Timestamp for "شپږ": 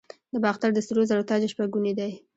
1.53-1.67